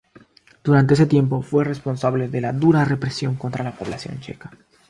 [0.63, 4.49] Durante ese tiempo fue responsable de la dura represión contra la población checa.